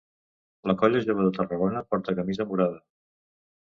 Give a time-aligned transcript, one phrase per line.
[0.71, 2.85] La Colla Jove de Tarragona porta camisa morada.